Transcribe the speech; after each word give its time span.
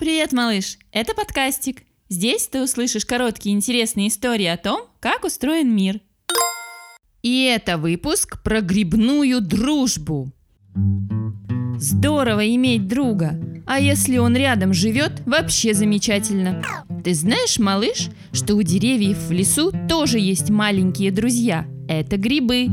Привет, 0.00 0.32
малыш! 0.32 0.78
Это 0.90 1.14
подкастик. 1.14 1.84
Здесь 2.08 2.48
ты 2.48 2.60
услышишь 2.60 3.06
короткие 3.06 3.54
интересные 3.54 4.08
истории 4.08 4.46
о 4.46 4.56
том, 4.56 4.88
как 4.98 5.24
устроен 5.24 5.72
мир. 5.74 6.00
И 7.22 7.44
это 7.44 7.78
выпуск 7.78 8.42
про 8.42 8.60
грибную 8.60 9.40
дружбу. 9.40 10.32
Здорово 11.78 12.52
иметь 12.56 12.88
друга, 12.88 13.38
а 13.66 13.78
если 13.78 14.18
он 14.18 14.34
рядом 14.36 14.74
живет, 14.74 15.22
вообще 15.26 15.74
замечательно. 15.74 16.60
Ты 17.04 17.14
знаешь, 17.14 17.60
малыш, 17.60 18.08
что 18.32 18.56
у 18.56 18.62
деревьев 18.62 19.18
в 19.28 19.30
лесу 19.30 19.72
тоже 19.88 20.18
есть 20.18 20.50
маленькие 20.50 21.12
друзья. 21.12 21.66
Это 21.88 22.16
грибы. 22.16 22.66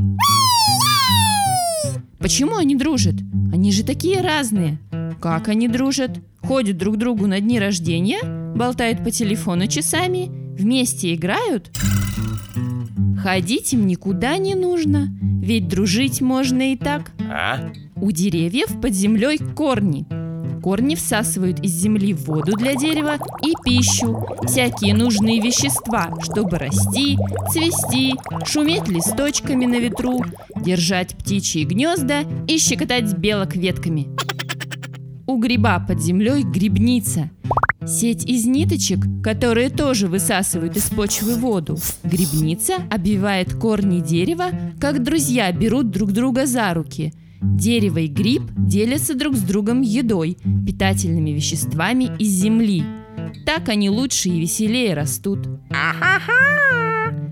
Почему 2.18 2.56
они 2.56 2.76
дружат? 2.76 3.16
Они 3.54 3.72
же 3.72 3.84
такие 3.84 4.22
разные. 4.22 4.80
Как 5.22 5.50
они 5.50 5.68
дружат? 5.68 6.18
Ходят 6.52 6.76
друг 6.76 6.96
к 6.96 6.98
другу 6.98 7.28
на 7.28 7.40
дни 7.40 7.62
рождения, 7.62 8.20
болтают 8.54 9.06
по 9.06 9.10
телефону 9.10 9.68
часами, 9.68 10.30
вместе 10.54 11.16
играют? 11.16 11.72
Ходить 13.24 13.72
им 13.72 13.88
никуда 13.88 14.36
не 14.36 14.54
нужно, 14.54 15.08
ведь 15.42 15.70
дружить 15.70 16.20
можно 16.20 16.74
и 16.74 16.76
так. 16.76 17.14
А? 17.22 17.72
У 17.96 18.12
деревьев 18.12 18.82
под 18.82 18.94
землей 18.94 19.38
корни. 19.38 20.06
Корни 20.62 20.96
всасывают 20.96 21.62
из 21.62 21.72
земли 21.72 22.14
воду 22.14 22.58
для 22.58 22.76
дерева 22.76 23.16
и 23.42 23.54
пищу, 23.64 24.22
всякие 24.46 24.94
нужные 24.94 25.40
вещества, 25.40 26.14
чтобы 26.22 26.58
расти, 26.58 27.18
цвести, 27.50 28.14
шуметь 28.46 28.90
листочками 28.90 29.66
на 29.66 29.80
ветру, 29.80 30.20
держать 30.58 31.16
птичьи 31.16 31.64
гнезда 31.64 32.26
и 32.46 32.58
щекотать 32.58 33.14
белок 33.14 33.56
ветками. 33.56 34.10
У 35.32 35.38
гриба 35.38 35.80
под 35.80 36.02
землей 36.02 36.44
грибница. 36.44 37.30
Сеть 37.88 38.26
из 38.26 38.46
ниточек, 38.46 39.00
которые 39.24 39.70
тоже 39.70 40.08
высасывают 40.08 40.76
из 40.76 40.90
почвы 40.90 41.36
воду. 41.36 41.78
Грибница 42.04 42.74
обвивает 42.92 43.54
корни 43.54 44.02
дерева, 44.02 44.48
как 44.78 45.02
друзья 45.02 45.50
берут 45.54 45.90
друг 45.90 46.12
друга 46.12 46.46
за 46.46 46.74
руки. 46.74 47.14
Дерево 47.42 48.00
и 48.00 48.08
гриб 48.08 48.42
делятся 48.58 49.16
друг 49.16 49.38
с 49.38 49.42
другом 49.42 49.80
едой, 49.80 50.38
питательными 50.66 51.30
веществами 51.30 52.12
из 52.20 52.32
земли. 52.32 52.84
Так 53.46 53.70
они 53.70 53.90
лучше 53.90 54.28
и 54.28 54.42
веселее 54.42 54.94
растут. 54.96 55.48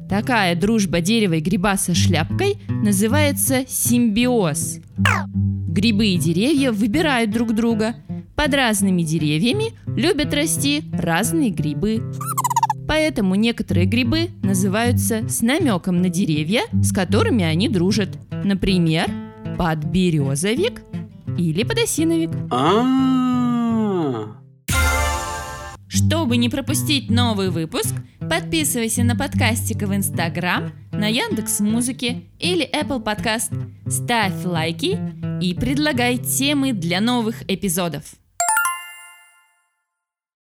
Такая 0.08 0.56
дружба 0.56 1.02
дерева 1.02 1.34
и 1.34 1.42
гриба 1.42 1.76
со 1.76 1.94
шляпкой 1.94 2.60
называется 2.70 3.66
симбиоз. 3.68 4.80
Грибы 5.70 6.08
и 6.08 6.18
деревья 6.18 6.72
выбирают 6.72 7.30
друг 7.30 7.54
друга. 7.54 7.96
Под 8.36 8.56
разными 8.56 9.04
деревьями 9.04 9.74
любят 9.86 10.34
расти 10.34 10.84
разные 10.92 11.52
грибы. 11.52 12.12
Поэтому 12.88 13.36
некоторые 13.36 13.86
грибы 13.86 14.32
называются 14.42 15.30
с 15.30 15.42
намеком 15.42 16.02
на 16.02 16.10
деревья, 16.10 16.64
с 16.82 16.92
которыми 16.92 17.44
они 17.44 17.70
дружат. 17.70 18.18
Например, 18.44 19.08
подберезовик 19.60 20.82
или 21.38 21.62
подосиновик. 21.62 22.32
А. 22.50 24.36
Чтобы 25.88 26.38
не 26.38 26.50
пропустить 26.50 27.12
новый 27.12 27.52
выпуск, 27.52 27.94
подписывайся 28.20 29.04
на 29.04 29.16
подкастика 29.16 29.86
в 29.86 29.96
Инстаграм, 29.96 30.72
на 30.92 31.06
Яндекс 31.06 31.60
Музыке 31.60 32.24
или 32.40 32.68
Apple 32.74 33.04
Podcast. 33.04 33.52
Ставь 33.88 34.44
лайки 34.46 34.98
и 35.42 35.54
предлагай 35.54 36.18
темы 36.18 36.74
для 36.74 37.02
новых 37.02 37.44
эпизодов. 37.50 38.04